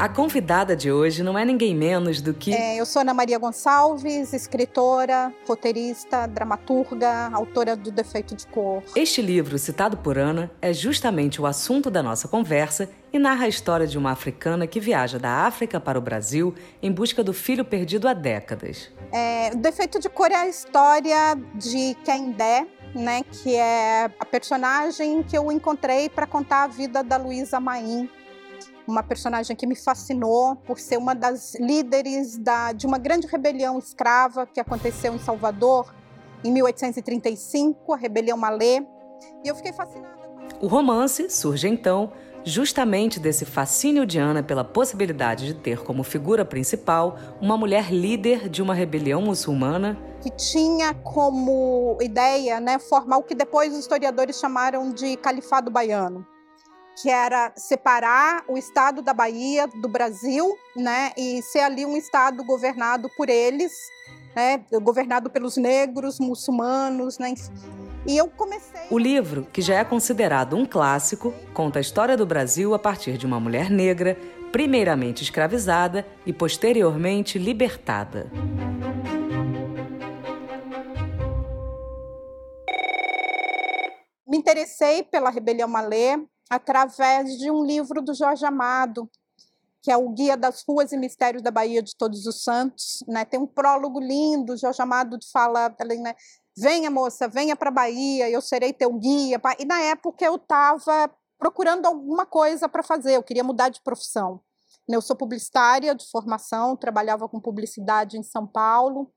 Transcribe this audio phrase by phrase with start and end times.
[0.00, 2.54] A convidada de hoje não é ninguém menos do que.
[2.54, 8.82] É, eu sou Ana Maria Gonçalves, escritora, roteirista, dramaturga, autora do Defeito de Cor.
[8.96, 13.48] Este livro, citado por Ana, é justamente o assunto da nossa conversa e narra a
[13.48, 17.62] história de uma africana que viaja da África para o Brasil em busca do filho
[17.62, 18.90] perdido há décadas.
[19.12, 25.22] É, o Defeito de Cor é a história de Kendé, né, que é a personagem
[25.22, 28.08] que eu encontrei para contar a vida da Luísa Maim,
[28.86, 33.78] uma personagem que me fascinou por ser uma das líderes da, de uma grande rebelião
[33.78, 35.94] escrava que aconteceu em Salvador
[36.42, 38.82] em 1835, a Rebelião Malê.
[39.44, 40.18] E eu fiquei fascinada.
[40.60, 42.12] O romance surge então
[42.44, 48.48] justamente desse fascínio de Ana pela possibilidade de ter como figura principal uma mulher líder
[48.48, 49.98] de uma rebelião muçulmana.
[50.22, 56.26] Que tinha como ideia né, formar o que depois os historiadores chamaram de califado baiano
[57.00, 62.44] que era separar o estado da Bahia do Brasil, né, e ser ali um estado
[62.44, 63.72] governado por eles,
[64.34, 67.32] né, governado pelos negros, muçulmanos, né,
[68.06, 68.80] e eu comecei.
[68.90, 73.16] O livro, que já é considerado um clássico, conta a história do Brasil a partir
[73.16, 74.16] de uma mulher negra,
[74.50, 78.30] primeiramente escravizada e posteriormente libertada.
[84.26, 89.08] Me interessei pela rebelião malê através de um livro do Jorge Amado,
[89.82, 93.02] que é o Guia das Ruas e Mistérios da Bahia de Todos os Santos.
[93.08, 93.24] Né?
[93.24, 96.14] Tem um prólogo lindo, Jorge Amado fala, né?
[96.60, 99.40] Venha moça, venha para Bahia, eu serei teu guia.
[99.58, 104.40] E na época eu estava procurando alguma coisa para fazer, eu queria mudar de profissão.
[104.88, 109.10] Eu sou publicitária de formação, trabalhava com publicidade em São Paulo,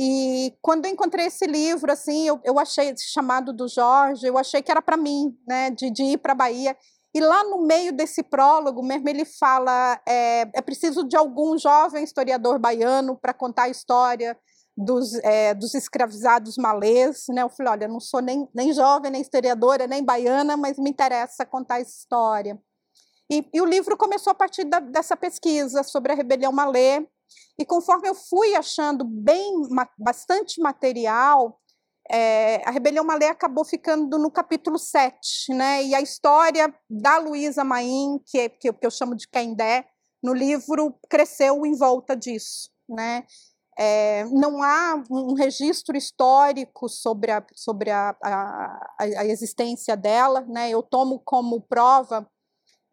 [0.00, 4.38] e quando eu encontrei esse livro, assim, eu, eu achei esse chamado do Jorge, eu
[4.38, 6.76] achei que era para mim, né, de, de ir para a Bahia.
[7.12, 12.04] E lá no meio desse prólogo mesmo ele fala é, é preciso de algum jovem
[12.04, 14.38] historiador baiano para contar a história
[14.78, 17.42] dos, é, dos escravizados malês, né?
[17.42, 21.44] Eu falei, olha, não sou nem, nem jovem, nem historiadora, nem baiana, mas me interessa
[21.44, 22.56] contar história.
[23.30, 27.04] E, e o livro começou a partir da, dessa pesquisa sobre a rebelião malê,
[27.58, 29.52] e conforme eu fui achando bem
[29.98, 31.60] bastante material,
[32.10, 35.82] é, a Rebelião Malê acabou ficando no capítulo 7, né?
[35.82, 39.84] E a história da Luísa Maim, que, é, que eu chamo de Kendé,
[40.22, 43.26] no livro cresceu em volta disso, né?
[43.78, 50.68] É, não há um registro histórico sobre a, sobre a, a, a, existência dela, né?
[50.68, 52.28] Eu tomo como prova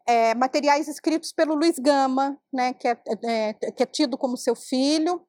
[0.06, 4.54] é, materiais escritos pelo Luiz Gama, né, que, é, é, que é tido como seu
[4.54, 5.20] filho,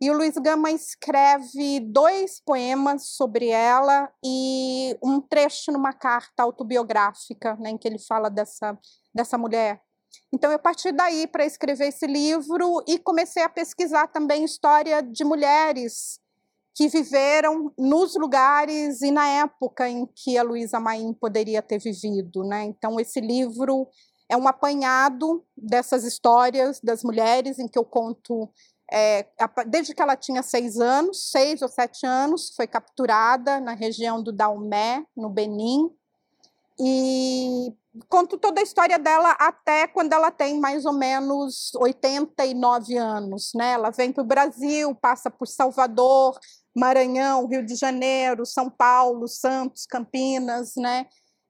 [0.00, 7.56] e o Luiz Gama escreve dois poemas sobre ela e um trecho numa carta autobiográfica,
[7.56, 8.78] né, em que ele fala dessa,
[9.14, 9.80] dessa mulher.
[10.32, 15.24] Então, eu parti daí para escrever esse livro e comecei a pesquisar também história de
[15.24, 16.20] mulheres
[16.74, 22.44] que viveram nos lugares e na época em que a Luísa Maim poderia ter vivido.
[22.44, 22.64] Né?
[22.64, 23.88] Então, esse livro
[24.28, 28.50] é um apanhado dessas histórias das mulheres em que eu conto
[28.92, 29.26] é,
[29.66, 34.32] desde que ela tinha seis anos, seis ou sete anos, foi capturada na região do
[34.32, 35.90] Daomé, no Benin,
[36.78, 37.72] e
[38.08, 43.72] conto toda a história dela até quando ela tem mais ou menos 89 anos, né?
[43.72, 46.38] Ela vem para o Brasil, passa por Salvador,
[46.76, 51.06] Maranhão, Rio de Janeiro, São Paulo, Santos, Campinas, né?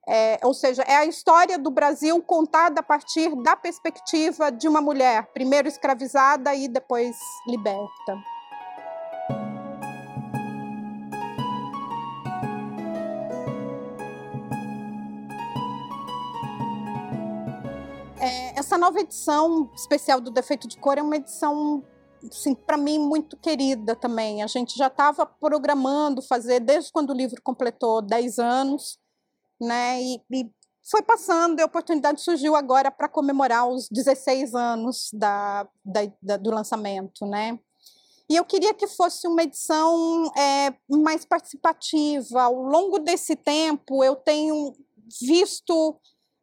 [0.08, 4.80] É, ou seja, é a história do Brasil contada a partir da perspectiva de uma
[4.80, 7.16] mulher, primeiro escravizada e depois
[7.48, 8.35] liberta.
[18.26, 21.84] É, essa nova edição especial do Defeito de Cor é uma edição
[22.28, 24.42] assim, para mim, muito querida também.
[24.42, 28.98] A gente já estava programando fazer, desde quando o livro completou 10 anos,
[29.60, 30.02] né?
[30.02, 30.50] E, e
[30.90, 36.36] foi passando e a oportunidade surgiu agora para comemorar os 16 anos da, da, da,
[36.36, 37.56] do lançamento, né?
[38.28, 42.42] E eu queria que fosse uma edição é, mais participativa.
[42.42, 44.72] Ao longo desse tempo, eu tenho
[45.22, 45.96] visto,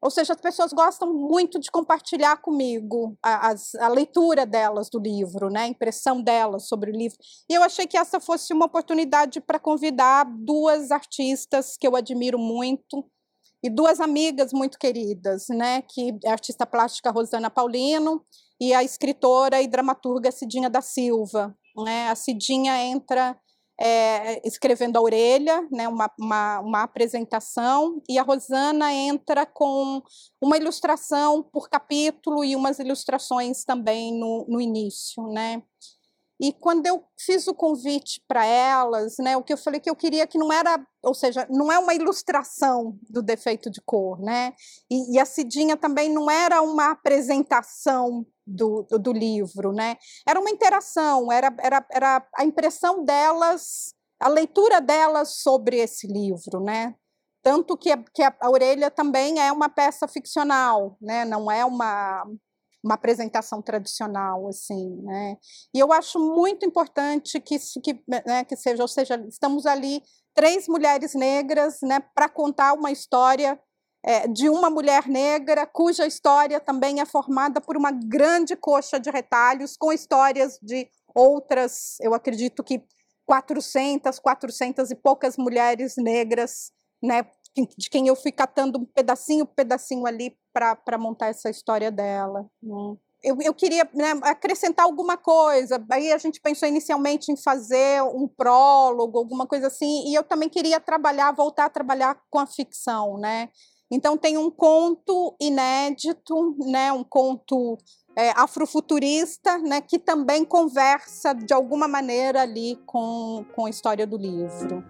[0.04, 5.00] ou seja, as pessoas gostam muito de compartilhar comigo a, a, a leitura delas do
[5.00, 5.62] livro, né?
[5.62, 7.18] a impressão delas sobre o livro.
[7.50, 12.38] E eu achei que essa fosse uma oportunidade para convidar duas artistas que eu admiro
[12.38, 13.06] muito,
[13.64, 18.22] e duas amigas muito queridas, né, que é a artista plástica Rosana Paulino
[18.60, 21.56] e a escritora e dramaturga Cidinha da Silva.
[21.78, 22.10] Né?
[22.10, 23.40] A Cidinha entra
[23.86, 30.02] é, escrevendo a orelha, né, uma, uma, uma, apresentação, e a Rosana entra com
[30.42, 35.28] uma ilustração por capítulo e umas ilustrações também no, no início.
[35.28, 35.62] Né?
[36.44, 39.96] E quando eu fiz o convite para elas, né, o que eu falei que eu
[39.96, 44.52] queria que não era, ou seja, não é uma ilustração do defeito de cor, né?
[44.92, 49.96] E, e a Cidinha também não era uma apresentação do, do, do, livro, né?
[50.28, 56.60] Era uma interação, era, era, era a impressão delas, a leitura delas sobre esse livro,
[56.62, 56.94] né?
[57.42, 61.24] Tanto que, que a, a Orelha também é uma peça ficcional, né?
[61.24, 62.26] Não é uma
[62.84, 65.38] uma apresentação tradicional, assim, né?
[65.74, 70.04] E eu acho muito importante que que, né, que seja, ou seja, estamos ali
[70.36, 73.60] três mulheres negras, né, para contar uma história
[74.04, 79.10] é, de uma mulher negra cuja história também é formada por uma grande coxa de
[79.10, 82.84] retalhos com histórias de outras, eu acredito que
[83.26, 86.72] 400, 400 e poucas mulheres negras,
[87.02, 87.26] né,
[87.78, 92.46] de quem eu fui catando um pedacinho, um pedacinho ali para montar essa história dela.
[92.62, 92.96] Né?
[93.24, 95.84] Eu, eu, queria né, acrescentar alguma coisa.
[95.90, 100.50] Aí a gente pensou inicialmente em fazer um prólogo, alguma coisa assim, e eu também
[100.50, 103.50] queria trabalhar, voltar a trabalhar com a ficção, né?
[103.90, 107.78] Então tem um conto inédito, né, um conto
[108.16, 114.18] é, afrofuturista, né, que também conversa de alguma maneira ali com, com a história do
[114.18, 114.84] livro.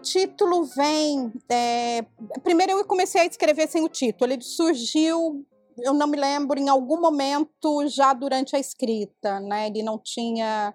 [0.00, 1.32] Título vem.
[1.48, 2.02] É,
[2.42, 4.32] primeiro, eu comecei a escrever sem o título.
[4.32, 5.46] Ele surgiu,
[5.78, 9.68] eu não me lembro, em algum momento já durante a escrita, né?
[9.68, 10.74] Ele não tinha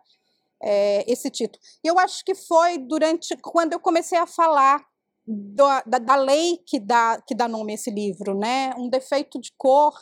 [0.62, 1.62] é, esse título.
[1.84, 4.86] Eu acho que foi durante quando eu comecei a falar
[5.28, 8.74] do, da, da, lei que dá, que dá nome a esse livro, né?
[8.78, 9.94] Um defeito de cor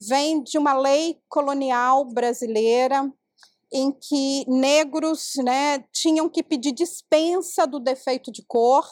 [0.00, 3.10] vem de uma lei colonial brasileira
[3.74, 8.88] em que negros né, tinham que pedir dispensa do defeito de cor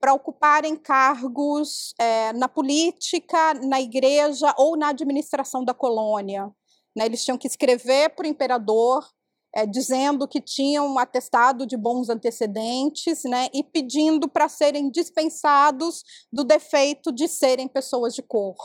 [0.00, 6.50] para ocuparem cargos é, na política, na igreja ou na administração da colônia.
[6.96, 9.06] Né, eles tinham que escrever para o imperador
[9.54, 16.02] é, dizendo que tinham um atestado de bons antecedentes né, e pedindo para serem dispensados
[16.32, 18.56] do defeito de serem pessoas de cor.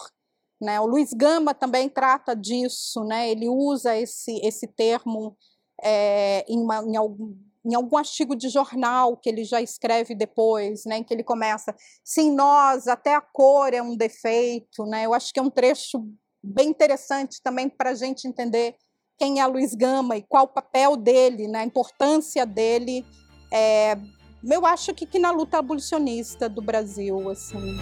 [0.62, 0.80] Né?
[0.80, 3.30] O Luiz Gama também trata disso, né?
[3.30, 5.38] ele usa esse, esse termo
[5.84, 7.36] é, em, uma, em, algum,
[7.66, 11.76] em algum artigo de jornal que ele já escreve depois, né, em que ele começa,
[12.04, 16.06] sim, nós, até a cor é um defeito, né, eu acho que é um trecho
[16.42, 18.76] bem interessante também para a gente entender
[19.18, 23.06] quem é Luiz Gama e qual o papel dele, né, a importância dele,
[23.52, 23.98] é,
[24.44, 27.78] eu acho que, que na luta abolicionista do Brasil, assim.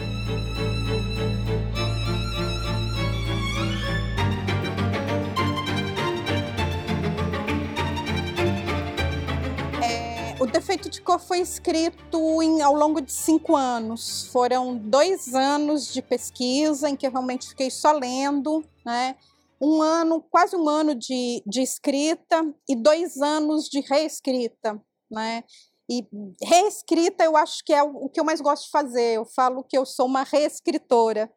[11.01, 14.27] Cor foi escrito em, ao longo de cinco anos.
[14.31, 19.15] Foram dois anos de pesquisa em que eu realmente fiquei só lendo, né?
[19.59, 25.44] Um ano, quase um ano de, de escrita e dois anos de reescrita, né?
[25.89, 26.05] E
[26.44, 29.15] reescrita eu acho que é o, o que eu mais gosto de fazer.
[29.15, 31.31] Eu falo que eu sou uma reescritora,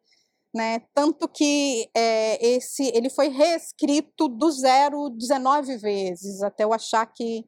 [0.53, 0.81] né?
[0.93, 7.45] Tanto que é, esse ele foi reescrito do zero 19 vezes, até eu achar que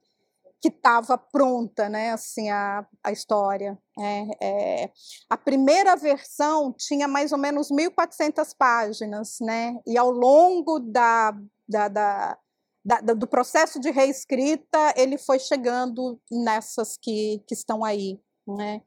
[0.63, 2.11] que estava pronta, né?
[2.11, 3.77] Assim a, a história.
[3.99, 4.91] É, é,
[5.29, 9.77] a primeira versão tinha mais ou menos 1.400 páginas, né?
[9.85, 12.37] E ao longo da, da, da,
[12.81, 18.17] da, do processo de reescrita ele foi chegando nessas que, que estão aí,
[18.47, 18.81] né?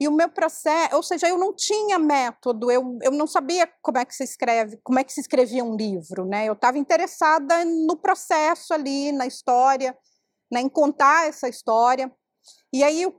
[0.00, 3.98] E o meu processo, ou seja, eu não tinha método, eu, eu não sabia como
[3.98, 6.44] é que se escreve, como é que se escrevia um livro, né?
[6.48, 9.98] Eu estava interessada no processo ali, na história
[10.50, 12.10] né, em contar essa história.
[12.72, 13.14] E aí o,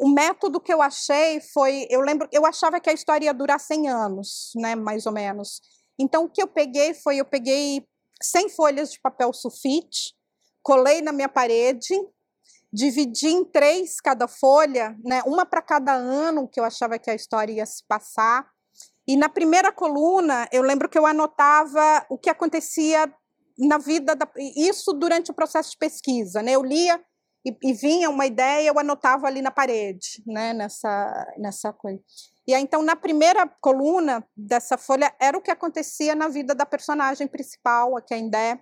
[0.00, 3.60] o, método que eu achei foi, eu lembro, eu achava que a história ia durar
[3.60, 5.60] 100 anos, né, mais ou menos.
[5.98, 7.86] Então o que eu peguei foi, eu peguei
[8.22, 10.14] 100 folhas de papel sulfite,
[10.62, 11.94] colei na minha parede,
[12.72, 17.14] dividi em três cada folha, né, uma para cada ano que eu achava que a
[17.14, 18.48] história ia se passar.
[19.06, 23.12] E na primeira coluna, eu lembro que eu anotava o que acontecia
[23.58, 26.52] na vida da, isso durante o processo de pesquisa, né?
[26.52, 27.00] Eu lia
[27.46, 30.52] e, e, vinha uma ideia, eu anotava ali na parede, né?
[30.52, 32.00] Nessa nessa coisa.
[32.46, 36.66] E aí, então na primeira coluna dessa folha era o que acontecia na vida da
[36.66, 38.60] personagem principal, a Kendé.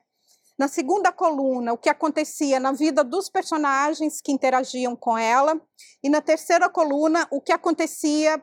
[0.59, 5.61] Na segunda coluna, o que acontecia na vida dos personagens que interagiam com ela.
[6.05, 8.41] E na terceira coluna, o que acontecia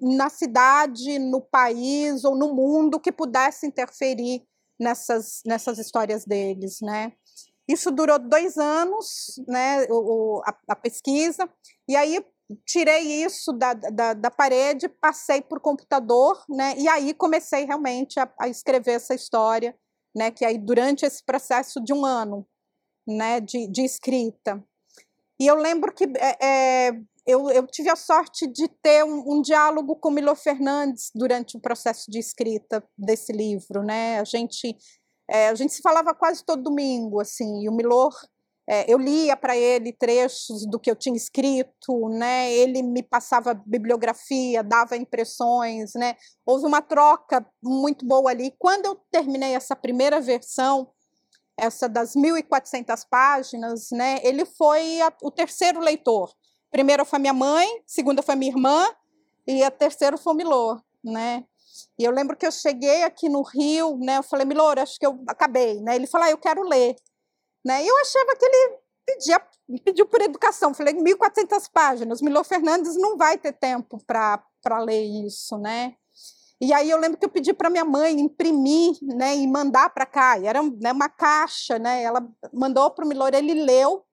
[0.00, 4.42] na cidade, no país ou no mundo que pudesse interferir
[4.78, 7.12] nessas, nessas histórias deles, né?
[7.68, 11.48] Isso durou dois anos, né, o, a, a pesquisa,
[11.88, 12.24] e aí
[12.64, 18.32] tirei isso da, da, da, parede, passei por computador, né, e aí comecei realmente a,
[18.38, 19.76] a, escrever essa história,
[20.14, 22.46] né, que aí durante esse processo de um ano,
[23.06, 24.62] né, de, de escrita.
[25.38, 29.42] E eu lembro que é, é, eu, eu, tive a sorte de ter um, um,
[29.42, 34.76] diálogo com Milo Fernandes durante o processo de escrita desse livro, né, a gente
[35.28, 38.14] é, a gente se falava quase todo domingo, assim, e o Milor,
[38.68, 42.52] é, eu lia para ele trechos do que eu tinha escrito, né?
[42.52, 46.16] Ele me passava bibliografia, dava impressões, né?
[46.44, 48.52] Houve uma troca muito boa ali.
[48.58, 50.90] Quando eu terminei essa primeira versão,
[51.56, 54.18] essa das 1.400 páginas, né?
[54.24, 56.34] Ele foi a, o terceiro leitor.
[56.70, 58.86] Primeiro foi minha mãe, segunda foi minha irmã
[59.46, 61.44] e a terceira foi o Milor, né?
[61.98, 64.18] E eu lembro que eu cheguei aqui no Rio, né?
[64.18, 65.96] Eu falei, Milor, acho que eu acabei, né?
[65.96, 66.96] Ele falou, ah, eu quero ler,
[67.64, 67.82] né?
[67.82, 69.40] E eu achava que ele pedia,
[69.84, 70.74] pediu por educação.
[70.74, 72.20] Falei, 1.400 páginas.
[72.20, 75.94] Milor Fernandes não vai ter tempo para ler isso, né?
[76.60, 80.06] E aí eu lembro que eu pedi para minha mãe imprimir, né, e mandar para
[80.06, 80.38] cá.
[80.38, 82.02] E era né, uma caixa, né?
[82.02, 84.05] Ela mandou para o Milor, ele leu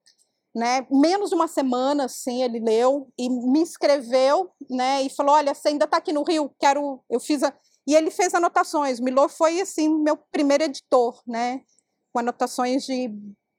[0.54, 0.86] né?
[0.90, 5.02] Menos de uma semana, assim, ele leu e me escreveu, né?
[5.02, 7.52] E falou, olha, você ainda está aqui no Rio, quero, eu fiz a...
[7.86, 9.00] e ele fez anotações.
[9.00, 11.62] Milor foi assim meu primeiro editor, né?
[12.12, 13.08] Com anotações de,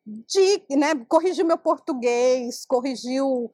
[0.05, 0.95] de, né?
[1.09, 3.51] Corrigiu meu português, corrigiu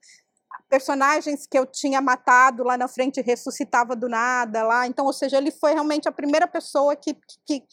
[0.69, 4.86] personagens que eu tinha matado lá na frente ressuscitava do nada lá.
[4.86, 7.63] Então, ou seja, ele foi realmente a primeira pessoa que, que,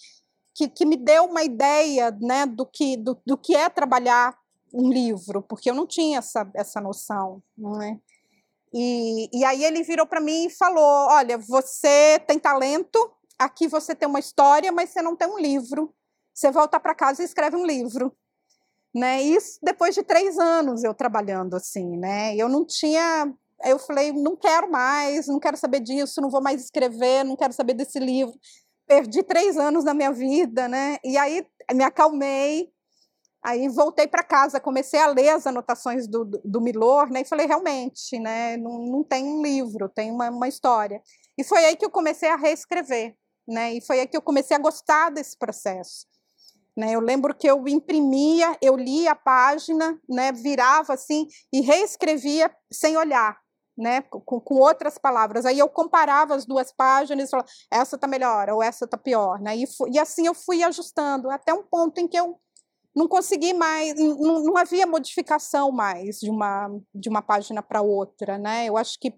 [0.55, 2.47] que, que me deu uma ideia, né?
[2.47, 4.38] Do que do, do que é trabalhar
[4.73, 7.99] um livro, porque eu não tinha essa, essa noção, não é?
[8.73, 13.95] E, e aí ele virou para mim e falou: Olha, você tem talento, aqui você
[13.95, 15.95] tem uma história, mas você não tem um livro.
[16.35, 18.15] Você volta para casa e escreve um livro.
[18.95, 19.23] Né?
[19.23, 22.35] Isso depois de três anos eu trabalhando assim, né?
[22.37, 23.33] Eu não tinha.
[23.65, 27.53] Eu falei: não quero mais, não quero saber disso, não vou mais escrever, não quero
[27.53, 28.35] saber desse livro.
[28.87, 30.97] Perdi três anos da minha vida, né?
[31.05, 32.71] E aí me acalmei,
[33.43, 37.21] Aí voltei para casa, comecei a ler as anotações do, do, Milor, né?
[37.21, 38.57] E falei, realmente, né?
[38.57, 41.01] Não, não tem um livro, tem uma, uma história.
[41.37, 43.17] E foi aí que eu comecei a reescrever,
[43.47, 43.75] né?
[43.75, 46.07] E foi aí que eu comecei a gostar desse processo.
[46.77, 46.93] Né?
[46.93, 50.33] Eu lembro que eu imprimia, eu lia a página, né?
[50.33, 53.39] Virava assim e reescrevia sem olhar,
[53.77, 54.03] né?
[54.03, 55.47] Com, com outras palavras.
[55.47, 59.41] Aí eu comparava as duas páginas e falava, essa tá melhor ou essa tá pior,
[59.41, 59.57] né?
[59.57, 62.39] E, e assim eu fui ajustando até um ponto em que eu
[62.95, 68.39] não consegui mais, não, não havia modificação mais de uma, de uma página para outra,
[68.39, 68.67] né?
[68.67, 69.15] Eu acho que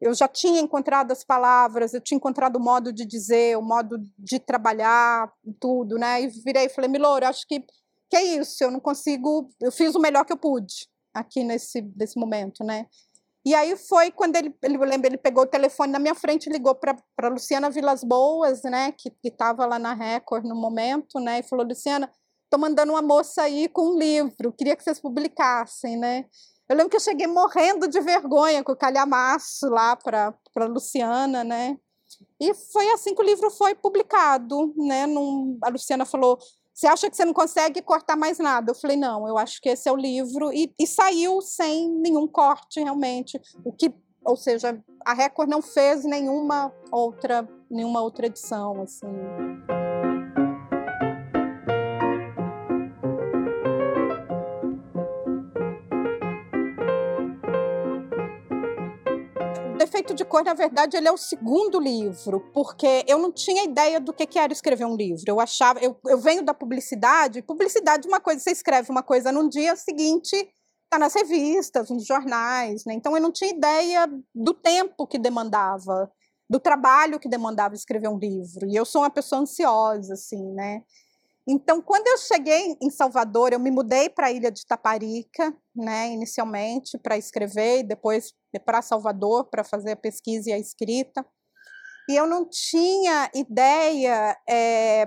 [0.00, 3.98] eu já tinha encontrado as palavras, eu tinha encontrado o modo de dizer, o modo
[4.16, 6.22] de trabalhar, tudo, né?
[6.22, 7.60] E virei e falei, Milor, acho que,
[8.08, 11.82] que é isso, eu não consigo, eu fiz o melhor que eu pude aqui nesse,
[11.96, 12.86] nesse momento, né?
[13.44, 16.50] E aí foi quando ele, ele eu lembro, ele pegou o telefone na minha frente,
[16.50, 21.42] ligou para Luciana Vilas Boas, né, que estava lá na Record no momento, né, e
[21.42, 22.10] falou, Luciana,
[22.48, 26.24] estou mandando uma moça aí com um livro, queria que vocês publicassem, né?
[26.68, 30.34] Eu lembro que eu cheguei morrendo de vergonha com o calhamaço lá para
[30.66, 31.78] Luciana, né?
[32.40, 35.06] E foi assim que o livro foi publicado, né?
[35.06, 36.38] Num, a Luciana falou:
[36.74, 38.70] Você acha que você não consegue cortar mais nada?
[38.70, 40.52] Eu falei: Não, eu acho que esse é o livro.
[40.52, 43.40] E, e saiu sem nenhum corte, realmente.
[43.64, 43.92] O que,
[44.24, 49.06] ou seja, a Record não fez nenhuma outra, nenhuma outra edição, assim.
[59.98, 63.98] Defeito de Cor, na verdade, ele é o segundo livro, porque eu não tinha ideia
[63.98, 65.24] do que era escrever um livro.
[65.26, 69.32] Eu achava, eu, eu venho da publicidade, publicidade é uma coisa, você escreve uma coisa
[69.32, 70.36] num dia seguinte,
[70.84, 72.94] está nas revistas, nos jornais, né?
[72.94, 76.08] Então eu não tinha ideia do tempo que demandava,
[76.48, 78.68] do trabalho que demandava escrever um livro.
[78.68, 80.84] E eu sou uma pessoa ansiosa, assim, né?
[81.50, 86.12] Então, quando eu cheguei em Salvador, eu me mudei para a ilha de Taparica, né,
[86.12, 88.34] inicialmente para escrever, e depois
[88.66, 91.24] para Salvador para fazer a pesquisa e a escrita.
[92.06, 95.06] E eu não tinha ideia é,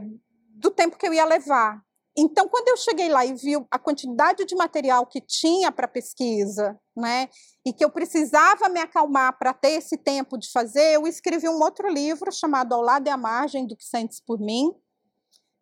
[0.56, 1.80] do tempo que eu ia levar.
[2.18, 6.76] Então, quando eu cheguei lá e vi a quantidade de material que tinha para pesquisa,
[6.98, 7.30] né,
[7.64, 11.62] e que eu precisava me acalmar para ter esse tempo de fazer, eu escrevi um
[11.62, 14.74] outro livro chamado Ao Lado e à Margem do que Sentes por Mim,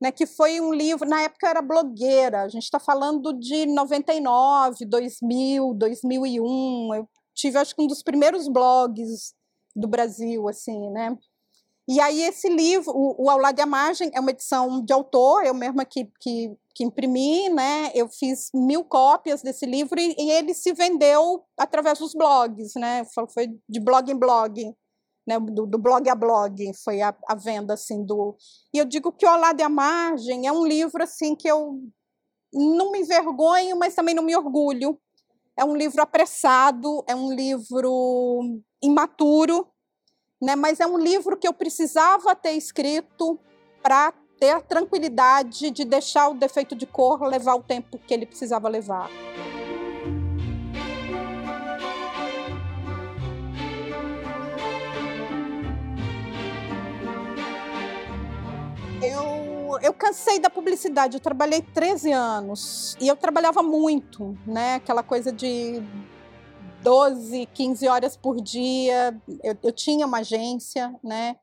[0.01, 4.85] né, que foi um livro, na época era blogueira, a gente está falando de 99,
[4.85, 9.33] 2000, 2001, eu tive acho que um dos primeiros blogs
[9.75, 11.17] do Brasil, assim, né,
[11.87, 15.43] e aí esse livro, o, o Ao Lado da Margem, é uma edição de autor,
[15.43, 20.31] eu mesma que, que, que imprimi, né, eu fiz mil cópias desse livro e, e
[20.31, 23.03] ele se vendeu através dos blogs, né,
[23.33, 24.73] foi de blog em blog,
[25.29, 28.35] né, do, do, blog a blog, foi a, a, venda assim do.
[28.73, 31.79] E eu digo que o Olá a Margem é um livro assim que eu
[32.51, 34.99] não me envergonho, mas também não me orgulho.
[35.55, 38.41] É um livro apressado, é um livro
[38.81, 39.67] imaturo,
[40.41, 43.39] né, mas é um livro que eu precisava ter escrito
[43.83, 48.25] para ter a tranquilidade de deixar o defeito de cor levar o tempo que ele
[48.25, 49.11] precisava levar.
[59.01, 61.17] Eu, eu cansei da publicidade.
[61.17, 64.75] Eu trabalhei 13 anos e eu trabalhava muito, né?
[64.75, 65.81] Aquela coisa de
[66.83, 69.19] 12, 15 horas por dia.
[69.43, 71.35] Eu, eu tinha uma agência, né?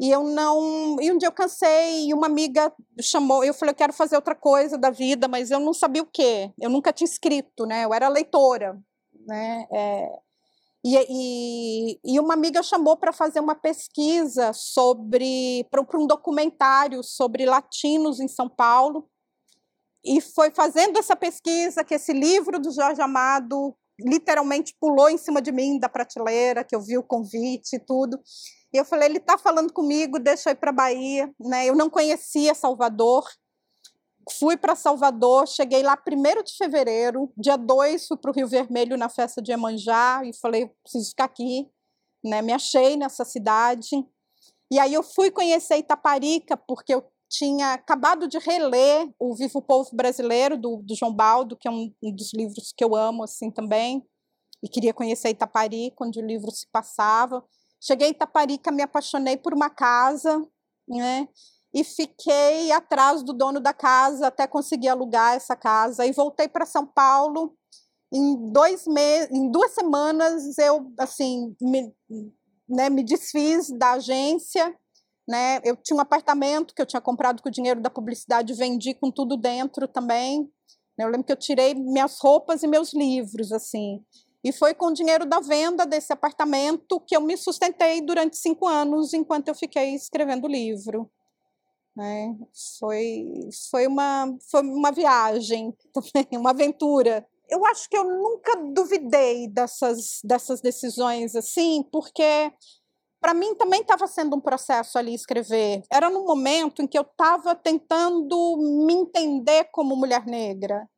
[0.00, 0.96] E eu não.
[1.00, 3.44] E um dia eu cansei e uma amiga chamou.
[3.44, 6.52] Eu falei, eu quero fazer outra coisa da vida, mas eu não sabia o quê.
[6.60, 7.84] Eu nunca tinha escrito, né?
[7.84, 8.78] Eu era leitora,
[9.26, 9.66] né?
[9.72, 10.18] É,
[10.96, 17.44] e, e, e, uma amiga chamou para fazer uma pesquisa sobre para um documentário sobre
[17.44, 19.08] latinos em São Paulo.
[20.04, 25.42] E foi fazendo essa pesquisa que esse livro do Jorge Amado literalmente pulou em cima
[25.42, 28.18] de mim da prateleira, que eu vi o convite e tudo.
[28.72, 31.66] E eu falei, ele está falando comigo, deixa eu ir para Bahia, né?
[31.66, 33.28] Eu não conhecia Salvador,
[34.30, 38.96] fui para Salvador, cheguei lá primeiro de fevereiro, dia 2 fui para o Rio Vermelho
[38.96, 41.68] na festa de Emanjá e falei, preciso ficar aqui,
[42.24, 42.42] né?
[42.42, 43.90] Me achei nessa cidade.
[44.70, 49.90] E aí eu fui conhecer Itaparica, porque eu tinha acabado de reler o Vivo Povo
[49.94, 53.50] Brasileiro, do, do João Baldo, que é um, um, dos livros que eu amo assim
[53.50, 54.02] também,
[54.62, 57.44] e queria conhecer Itaparica, onde o livro se passava.
[57.80, 60.44] Cheguei em Itaparica, me apaixonei por uma casa,
[60.88, 61.28] né?
[61.72, 66.06] E fiquei atrás do dono da casa até conseguir alugar essa casa.
[66.06, 67.54] E voltei para São Paulo.
[68.12, 71.92] Em dois meses em duas semanas eu assim me,
[72.66, 74.74] né, me desfiz da agência
[75.28, 75.60] né.
[75.62, 79.10] Eu tinha um apartamento que eu tinha comprado com o dinheiro da publicidade vendi com
[79.10, 80.50] tudo dentro também.
[80.98, 84.02] Eu lembro que eu tirei minhas roupas e meus livros assim.
[84.42, 88.66] E foi com o dinheiro da venda desse apartamento que eu me sustentei durante cinco
[88.66, 91.10] anos enquanto eu fiquei escrevendo livro
[91.98, 92.32] né?
[92.78, 97.26] Foi, foi, uma, foi uma viagem também, uma aventura.
[97.50, 102.52] Eu acho que eu nunca duvidei dessas, dessas decisões assim, porque
[103.20, 105.82] para mim também estava sendo um processo ali escrever.
[105.92, 108.56] Era num momento em que eu estava tentando
[108.86, 110.88] me entender como mulher negra.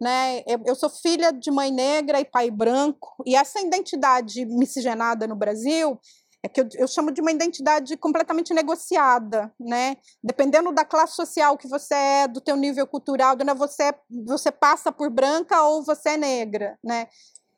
[0.00, 0.40] Né?
[0.46, 5.34] Eu, eu, sou filha de mãe negra e pai branco, e essa identidade miscigenada no
[5.34, 6.00] Brasil
[6.42, 9.96] é que eu, eu, chamo de uma identidade completamente negociada, né?
[10.22, 13.54] Dependendo da classe social que você é, do teu nível cultural, né?
[13.54, 17.08] você você passa por branca ou você é negra, né?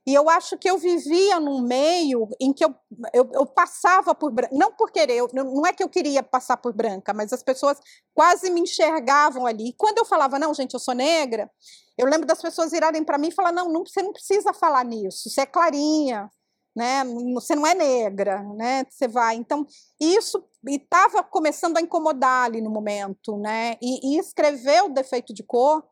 [0.07, 2.75] E eu acho que eu vivia num meio em que eu,
[3.13, 6.57] eu, eu passava por branca, não por querer, eu, não é que eu queria passar
[6.57, 7.79] por branca, mas as pessoas
[8.15, 9.69] quase me enxergavam ali.
[9.69, 11.51] E quando eu falava, não, gente, eu sou negra,
[11.99, 14.85] eu lembro das pessoas virarem para mim e falar, não, não, você não precisa falar
[14.87, 16.31] nisso, você é clarinha,
[16.75, 17.03] né?
[17.35, 18.85] Você não é negra, né?
[18.89, 19.37] Você vai.
[19.37, 19.67] Então,
[20.01, 23.77] isso estava começando a incomodar ali no momento, né?
[23.83, 25.85] E, e, escrever o defeito de cor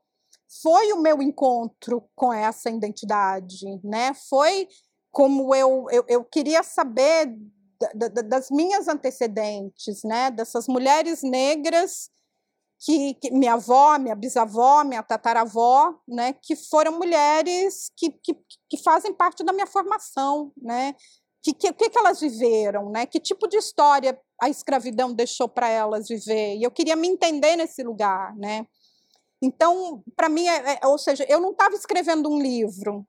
[0.63, 4.15] foi o meu encontro com essa identidade, né?
[4.29, 4.69] Foi
[5.11, 7.35] como eu, eu, eu queria saber
[8.27, 10.31] das minhas antecedentes, né?
[10.31, 12.11] Dessas mulheres negras
[12.81, 18.37] que, que, minha avó, minha bisavó, minha tataravó, né, que foram mulheres que, que,
[18.69, 20.95] que fazem parte da minha formação, né,
[21.43, 25.69] que que, que, que elas viveram, né, que tipo de história a escravidão deixou para
[25.69, 28.67] elas viver, e eu queria me entender nesse lugar, né,
[29.43, 33.07] então, para mim, é, é, ou seja, eu não estava escrevendo um livro,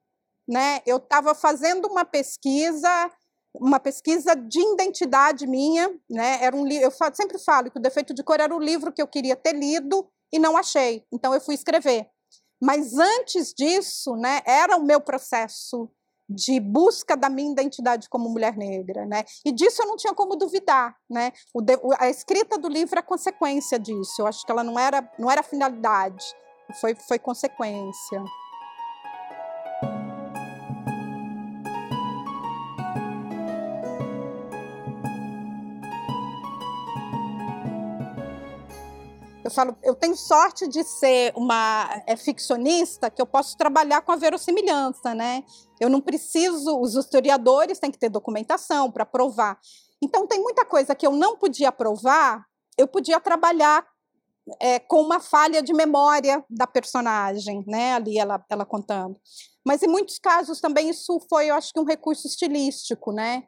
[0.48, 3.12] né, eu estava fazendo uma pesquisa
[3.54, 6.44] uma pesquisa de identidade minha, né?
[6.44, 9.08] Era um eu sempre falo que o defeito de cor era o livro que eu
[9.08, 11.04] queria ter lido e não achei.
[11.12, 12.08] Então eu fui escrever.
[12.62, 15.90] Mas antes disso, né, era o meu processo
[16.30, 19.24] de busca da minha identidade como mulher negra, né?
[19.44, 21.32] E disso eu não tinha como duvidar, né?
[21.54, 24.22] O de, a escrita do livro é consequência disso.
[24.22, 26.24] Eu acho que ela não era não era finalidade,
[26.80, 28.24] foi foi consequência.
[39.50, 44.12] Eu falo, eu tenho sorte de ser uma é, ficcionista que eu posso trabalhar com
[44.12, 45.44] a verossimilhança, né?
[45.80, 49.60] Eu não preciso, os historiadores têm que ter documentação para provar.
[50.02, 52.46] Então tem muita coisa que eu não podia provar,
[52.78, 53.86] eu podia trabalhar
[54.62, 57.94] é, com uma falha de memória da personagem, né?
[57.94, 59.20] Ali ela, ela contando.
[59.66, 63.44] Mas em muitos casos também isso foi, eu acho que um recurso estilístico, né?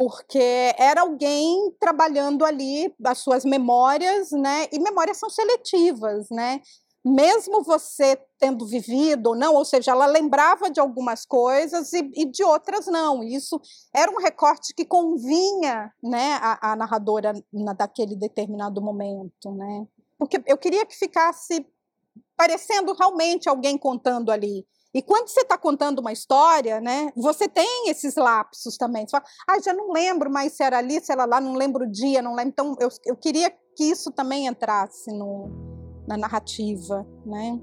[0.00, 4.66] Porque era alguém trabalhando ali as suas memórias, né?
[4.72, 6.62] E memórias são seletivas, né?
[7.04, 12.24] Mesmo você tendo vivido ou não, ou seja, ela lembrava de algumas coisas e, e
[12.24, 13.22] de outras não.
[13.22, 13.60] Isso
[13.94, 19.86] era um recorte que convinha, né, a, a narradora na, daquele determinado momento, né?
[20.20, 21.66] porque eu queria que ficasse
[22.36, 24.66] parecendo realmente alguém contando ali.
[24.92, 29.06] E quando você está contando uma história, né, você tem esses lapsos também.
[29.06, 31.84] Você fala, ah, já não lembro mais se era ali, se era lá, não lembro
[31.84, 32.50] o dia, não lembro.
[32.50, 35.48] Então, eu, eu queria que isso também entrasse no,
[36.08, 37.58] na narrativa, né?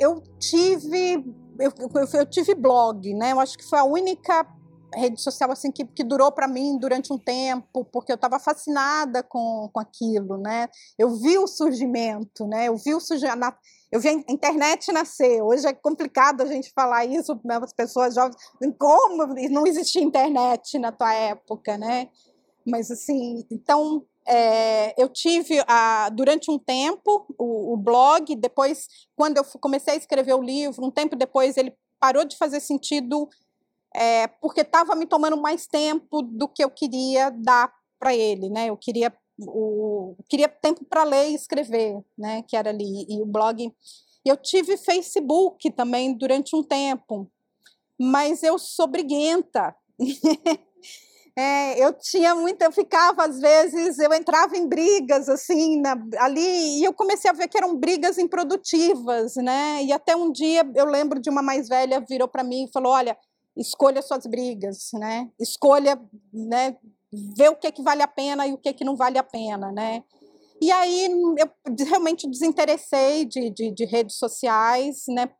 [0.00, 1.24] eu tive
[1.58, 3.32] eu, eu, eu, tive blog, né?
[3.32, 4.44] Eu acho que foi a única
[4.96, 9.22] rede social assim que, que durou para mim durante um tempo, porque eu estava fascinada
[9.22, 10.68] com, com aquilo, né?
[10.98, 12.68] Eu vi o surgimento, né?
[12.68, 13.56] Eu vi o surgimento,
[13.90, 15.42] eu vi a internet nascer.
[15.42, 17.58] Hoje é complicado a gente falar isso, né?
[17.62, 18.36] as pessoas jovens,
[18.78, 22.08] como não existia internet na tua época, né?
[22.66, 29.36] Mas assim, então é, eu tive a, durante um tempo o, o, blog, depois, quando
[29.36, 33.28] eu comecei a escrever o livro, um tempo depois ele parou de fazer sentido
[33.94, 38.68] é, porque estava me tomando mais tempo do que eu queria dar para ele, né?
[38.68, 42.42] Eu queria o, queria tempo para ler e escrever, né?
[42.42, 43.72] Que era ali e o blog.
[44.24, 47.30] Eu tive Facebook também durante um tempo,
[47.98, 49.74] mas eu sou briguenta.
[51.36, 56.78] É, eu tinha muita, eu ficava às vezes, eu entrava em brigas assim na, ali
[56.78, 59.82] e eu comecei a ver que eram brigas improdutivas, né?
[59.82, 62.92] E até um dia eu lembro de uma mais velha virou para mim e falou,
[62.92, 63.18] olha,
[63.56, 65.30] escolha suas brigas, né?
[65.38, 66.00] Escolha,
[66.32, 66.76] né?
[67.36, 69.70] Ver o que que vale a pena e o que que não vale a pena,
[69.70, 70.02] né?
[70.60, 71.06] E aí
[71.38, 75.30] eu realmente desinteressei de, de, de redes sociais, né?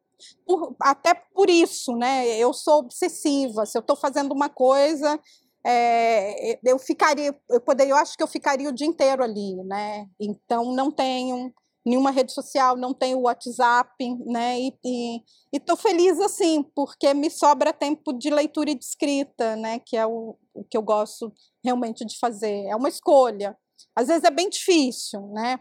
[0.46, 2.36] Por, até por isso, né?
[2.38, 3.66] Eu sou obsessiva.
[3.66, 5.18] Se eu estou fazendo uma coisa,
[5.66, 10.06] é, eu ficaria, eu poderia, eu acho que eu ficaria o dia inteiro ali, né?
[10.20, 11.52] Então não tenho
[11.84, 13.92] nenhuma rede social, não tenho WhatsApp,
[14.26, 14.58] né?
[14.84, 19.78] E estou feliz assim, porque me sobra tempo de leitura e de escrita, né?
[19.78, 22.66] Que é o, o que eu gosto realmente de fazer.
[22.66, 23.56] É uma escolha.
[23.94, 25.58] Às vezes é bem difícil, né?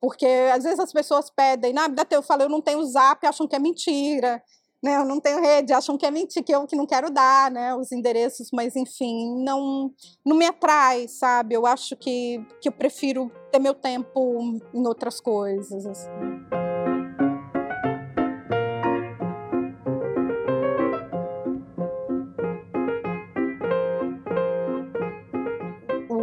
[0.00, 3.56] Porque às vezes as pessoas pedem, ah, eu falo, eu não tenho Zap, acham que
[3.56, 4.42] é mentira
[4.82, 4.96] né?
[4.96, 7.74] Eu não tenho rede, acham que é mentira, que eu que não quero dar, né?
[7.74, 9.92] Os endereços, mas enfim, não
[10.24, 11.54] não me atrai, sabe?
[11.54, 15.86] Eu acho que, que eu prefiro ter meu tempo em outras coisas.
[15.86, 16.10] Assim.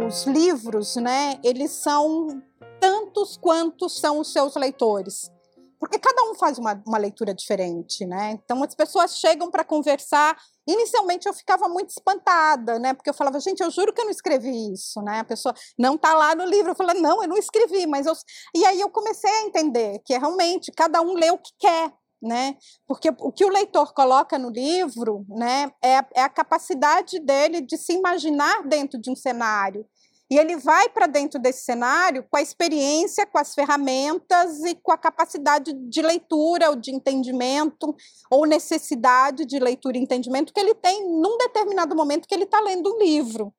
[0.06, 1.38] Os livros, né?
[1.42, 2.42] Eles são
[2.80, 5.33] tantos quantos são os seus leitores
[5.78, 8.32] porque cada um faz uma, uma leitura diferente, né?
[8.32, 10.36] Então as pessoas chegam para conversar.
[10.66, 12.94] Inicialmente eu ficava muito espantada, né?
[12.94, 15.20] Porque eu falava, gente, eu juro que eu não escrevi isso, né?
[15.20, 16.72] A pessoa não está lá no livro.
[16.72, 18.14] Eu falei, não, eu não escrevi, mas eu.
[18.54, 22.56] E aí eu comecei a entender que realmente cada um lê o que quer, né?
[22.86, 27.76] Porque o que o leitor coloca no livro, né, é, é a capacidade dele de
[27.76, 29.86] se imaginar dentro de um cenário
[30.34, 34.90] e ele vai para dentro desse cenário com a experiência, com as ferramentas e com
[34.90, 37.94] a capacidade de leitura ou de entendimento,
[38.28, 42.58] ou necessidade de leitura e entendimento que ele tem num determinado momento que ele está
[42.58, 43.54] lendo um livro.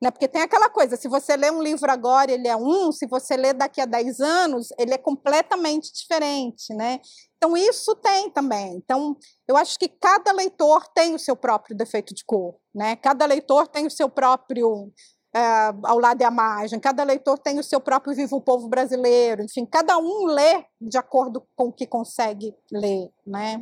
[0.00, 0.08] Né?
[0.12, 3.36] Porque tem aquela coisa, se você lê um livro agora, ele é um, se você
[3.36, 6.72] lê daqui a 10 anos, ele é completamente diferente.
[6.72, 7.00] Né?
[7.38, 8.76] Então, isso tem também.
[8.76, 9.16] Então,
[9.48, 12.54] eu acho que cada leitor tem o seu próprio defeito de cor.
[12.72, 12.94] Né?
[12.94, 14.92] Cada leitor tem o seu próprio
[15.34, 15.40] é,
[15.84, 19.64] ao lado da margem, cada leitor tem o seu próprio Vivo o Povo Brasileiro, enfim,
[19.64, 23.60] cada um lê de acordo com o que consegue ler, né?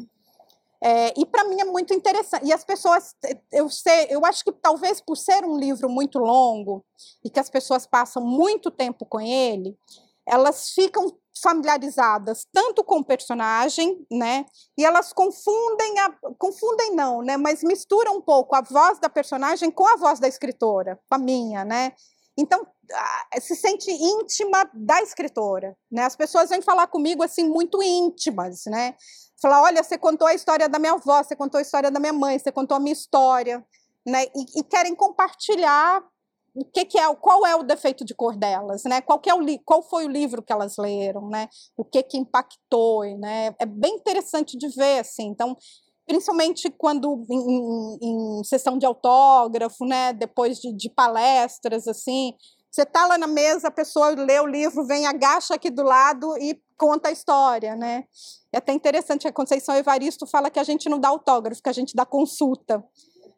[0.82, 2.46] É, e para mim é muito interessante.
[2.46, 3.14] E as pessoas,
[3.52, 6.84] eu sei, eu acho que talvez por ser um livro muito longo
[7.24, 9.76] e que as pessoas passam muito tempo com ele,
[10.24, 14.44] elas ficam familiarizadas tanto com o personagem, né?
[14.76, 17.36] E elas confundem a, confundem não, né?
[17.36, 21.18] Mas misturam um pouco a voz da personagem com a voz da escritora, com a
[21.18, 21.92] minha, né?
[22.36, 22.64] Então,
[23.40, 26.04] se sente íntima da escritora, né?
[26.04, 28.94] As pessoas vêm falar comigo assim muito íntimas, né?
[29.42, 32.12] Falar, olha, você contou a história da minha avó, você contou a história da minha
[32.12, 33.64] mãe, você contou a minha história,
[34.06, 34.24] né?
[34.34, 36.02] E, e querem compartilhar
[36.60, 39.00] o que, que, é, qual é o defeito de cor delas, né?
[39.00, 41.48] Qual, é o qual foi o livro que elas leram, né?
[41.76, 43.54] O que que impactou, né?
[43.58, 45.28] É bem interessante de ver, assim.
[45.28, 45.56] Então,
[46.06, 50.12] principalmente quando em, em, em sessão de autógrafo, né?
[50.12, 52.32] Depois de, de palestras, assim,
[52.70, 56.36] você está lá na mesa, a pessoa lê o livro, vem, agacha aqui do lado
[56.38, 58.04] e conta a história, né?
[58.52, 61.72] É até interessante, a Conceição Evaristo fala que a gente não dá autógrafo, que a
[61.72, 62.84] gente dá consulta.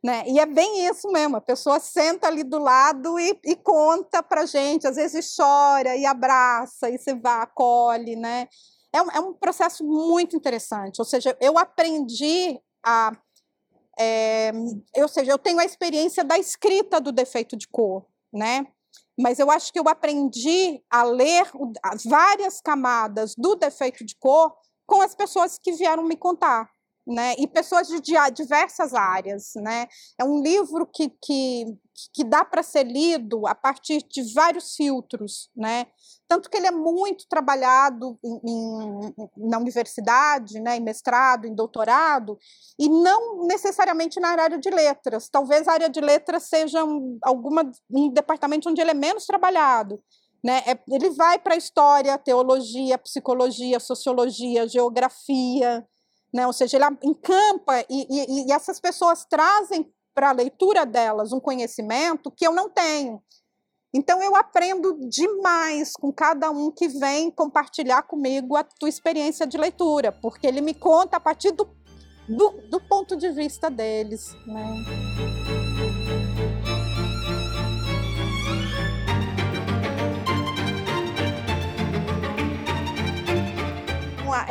[0.03, 0.25] Né?
[0.27, 4.47] E é bem isso mesmo, a pessoa senta ali do lado e, e conta para
[4.47, 8.49] gente, às vezes chora e abraça, e você vai, acolhe, né?
[8.95, 13.13] É um, é um processo muito interessante, ou seja, eu aprendi a...
[13.99, 14.53] É,
[14.97, 18.67] ou seja, eu tenho a experiência da escrita do defeito de cor, né?
[19.21, 21.47] Mas eu acho que eu aprendi a ler
[21.83, 26.71] as várias camadas do defeito de cor com as pessoas que vieram me contar
[27.11, 27.35] né?
[27.39, 28.01] E pessoas de
[28.33, 29.89] diversas áreas, né?
[30.19, 31.67] É um livro que, que,
[32.15, 35.87] que dá para ser lido a partir de vários filtros, né?
[36.29, 40.77] Tanto que ele é muito trabalhado em, em, na universidade, né?
[40.77, 42.39] Em mestrado, em doutorado,
[42.79, 45.29] e não necessariamente na área de letras.
[45.29, 50.01] Talvez a área de letras seja um, alguma, um departamento onde ele é menos trabalhado.
[50.43, 50.63] Né?
[50.67, 55.87] É, ele vai para história, teologia, psicologia, sociologia, geografia,
[56.33, 56.47] né?
[56.47, 61.41] Ou seja, ele encampa e, e, e essas pessoas trazem para a leitura delas um
[61.41, 63.23] conhecimento que eu não tenho.
[63.93, 69.59] Então eu aprendo demais com cada um que vem compartilhar comigo a tua experiência de
[69.59, 71.69] leitura, porque ele me conta a partir do,
[72.29, 74.33] do, do ponto de vista deles.
[74.47, 75.40] Né?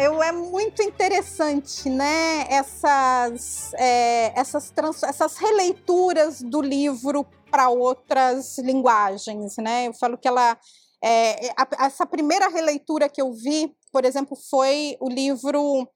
[0.02, 2.46] Eu, é muito interessante, né?
[2.50, 9.88] Essas, é, essas, trans, essas releituras do livro para outras linguagens, né?
[9.88, 10.58] Eu falo que ela,
[11.04, 15.88] é, a, essa primeira releitura que eu vi, por exemplo, foi o livro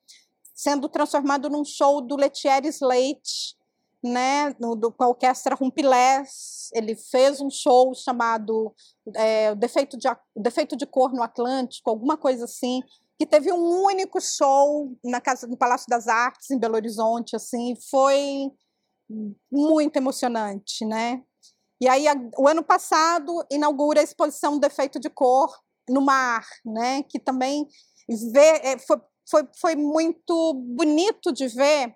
[0.53, 3.55] sendo transformado num show do Letier Slate,
[4.03, 8.73] né, no, do, com a orquestra Rumpilés, ele fez um show chamado
[9.15, 12.81] é, o, Defeito de, o Defeito de Cor no Atlântico, alguma coisa assim,
[13.23, 17.73] que teve um único show na casa do Palácio das Artes em Belo Horizonte, assim,
[17.89, 18.51] foi
[19.49, 21.23] muito emocionante, né?
[21.79, 22.05] E aí
[22.37, 25.57] o ano passado inaugura a exposição Defeito de Cor
[25.87, 27.03] no Mar, né?
[27.03, 27.65] Que também
[28.33, 28.97] vê, é, foi,
[29.29, 31.95] foi, foi muito bonito de ver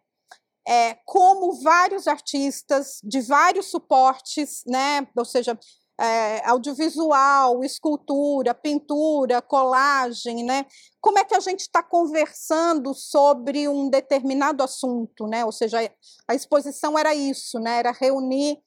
[0.65, 5.05] é, como vários artistas de vários suportes, né?
[5.13, 5.59] Ou seja,
[5.99, 10.65] é, audiovisual, escultura, pintura, colagem, né?
[11.01, 15.43] Como é que a gente está conversando sobre um determinado assunto, né?
[15.43, 15.79] Ou seja,
[16.27, 17.79] a exposição era isso, né?
[17.79, 18.59] Era reunir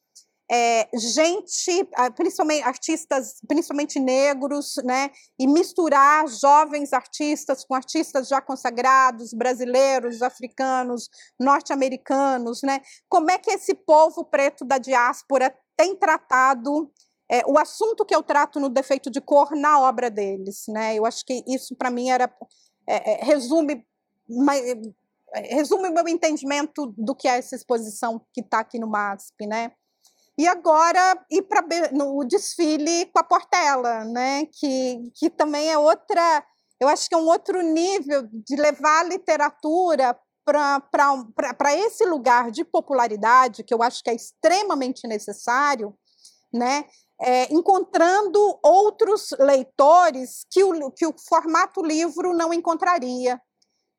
[0.53, 9.33] é, gente, principalmente artistas, principalmente negros, né, e misturar jovens artistas com artistas já consagrados,
[9.33, 12.81] brasileiros, africanos, norte-americanos, né?
[13.09, 16.91] Como é que esse povo preto da diáspora tem tratado
[17.31, 20.97] é, o assunto que eu trato no defeito de cor na obra deles, né?
[20.97, 22.29] Eu acho que isso para mim era
[22.89, 23.87] é, é, resume
[25.33, 29.47] é, resume o meu entendimento do que é essa exposição que está aqui no MASP,
[29.47, 29.71] né?
[30.37, 31.63] E agora ir para
[31.93, 34.47] no desfile com a Portela, né?
[34.47, 36.45] Que, que também é outra,
[36.81, 42.65] eu acho que é um outro nível de levar a literatura para esse lugar de
[42.65, 45.95] popularidade que eu acho que é extremamente necessário,
[46.53, 46.87] né?
[47.21, 53.41] É, encontrando outros leitores que o, que o formato livro não encontraria.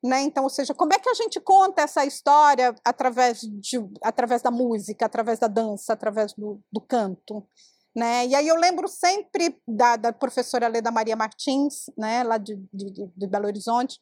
[0.02, 0.22] Né?
[0.22, 4.50] Então, ou seja, como é que a gente conta essa história através, de, através da
[4.50, 7.46] música, através da dança, através do, do canto?
[7.94, 8.26] Né?
[8.26, 13.06] E aí eu lembro sempre da, da professora Leda Maria Martins, né, lá de, de,
[13.14, 14.00] de Belo Horizonte,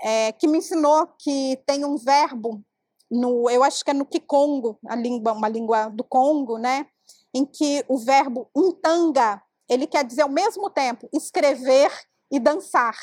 [0.00, 2.64] é, que me ensinou que tem um verbo
[3.10, 6.86] no, eu acho que é no Kikongo, a língua, uma língua do Congo, né,
[7.38, 11.92] em que o verbo untanga, ele quer dizer ao mesmo tempo escrever
[12.32, 12.96] e dançar,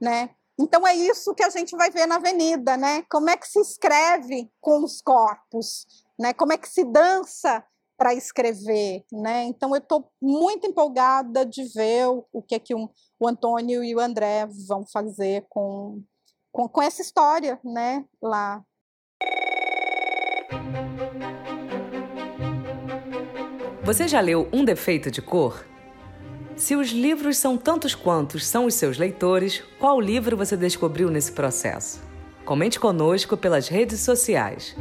[0.00, 0.30] né?
[0.58, 3.02] Então é isso que a gente vai ver na avenida, né?
[3.10, 5.86] Como é que se escreve com os corpos,
[6.18, 6.32] né?
[6.32, 7.62] Como é que se dança
[7.98, 9.44] para escrever, né?
[9.44, 12.88] Então eu estou muito empolgada de ver o, que é que um,
[13.20, 16.02] o Antônio e o André vão fazer com,
[16.50, 18.06] com, com essa história, né?
[18.22, 18.64] Lá
[23.86, 25.64] Você já leu Um Defeito de Cor?
[26.56, 31.30] Se os livros são tantos quantos são os seus leitores, qual livro você descobriu nesse
[31.30, 32.02] processo?
[32.44, 34.74] Comente conosco pelas redes sociais.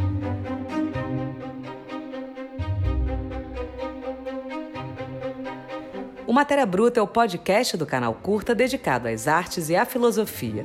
[6.25, 10.63] O Matéria Bruta é o podcast do canal Curta dedicado às artes e à filosofia.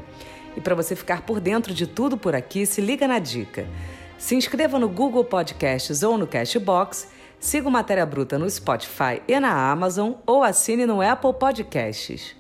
[0.57, 3.69] E para você ficar por dentro de tudo por aqui, se liga na dica.
[4.17, 9.41] Se inscreva no Google Podcasts ou no Cashbox Siga o Matéria Bruta no Spotify e
[9.41, 12.37] na Amazon ou assine no Apple Podcasts.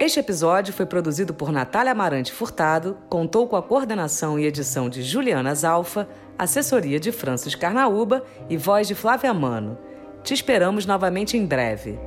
[0.00, 5.02] Este episódio foi produzido por Natália Amarante Furtado, contou com a coordenação e edição de
[5.02, 6.08] Juliana Zalfa,
[6.38, 9.78] assessoria de Francis Carnaúba e voz de Flávia Mano.
[10.22, 11.98] Te esperamos novamente em breve.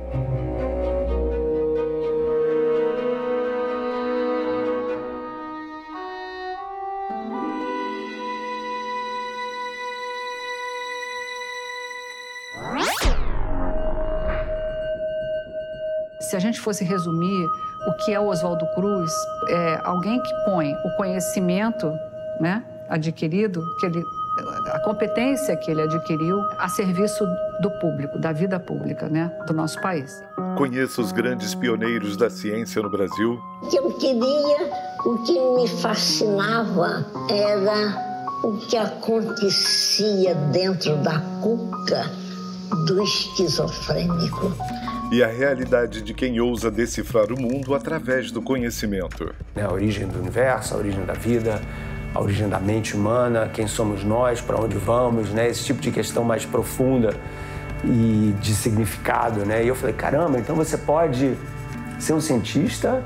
[16.28, 17.50] Se a gente fosse resumir
[17.86, 19.10] o que é o Oswaldo Cruz,
[19.48, 21.90] é alguém que põe o conhecimento
[22.38, 24.04] né, adquirido, que ele,
[24.74, 27.24] a competência que ele adquiriu a serviço
[27.62, 30.22] do público, da vida pública né, do nosso país.
[30.58, 33.40] Conheça os grandes pioneiros da ciência no Brasil.
[33.62, 34.70] O que eu queria,
[35.06, 42.04] o que me fascinava era o que acontecia dentro da cuca
[42.86, 44.52] do esquizofrênico
[45.10, 49.34] e a realidade de quem ousa decifrar o mundo através do conhecimento.
[49.56, 51.60] É a origem do universo, a origem da vida,
[52.14, 55.48] a origem da mente humana, quem somos nós, para onde vamos, né?
[55.48, 57.14] Esse tipo de questão mais profunda
[57.84, 59.64] e de significado, né?
[59.64, 61.34] E eu falei, caramba, então você pode
[61.98, 63.02] ser um cientista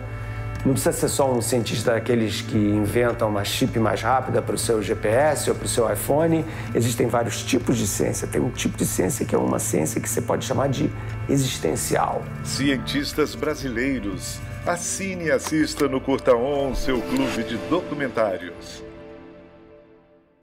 [0.64, 4.59] não precisa ser só um cientista daqueles que inventam uma chip mais rápida para o
[4.59, 6.44] seu GPS ou para o seu iPhone.
[6.75, 8.29] Existem vários tipos de ciência.
[8.29, 10.88] Tem um tipo de ciência que é uma ciência que você pode chamar de
[11.29, 12.22] existencial.
[12.44, 14.40] Cientistas brasileiros.
[14.64, 18.91] Assine e assista no Curta On, seu clube de documentários.